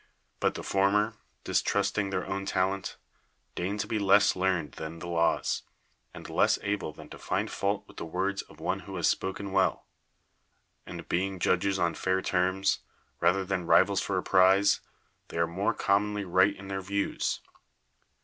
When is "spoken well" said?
9.07-9.85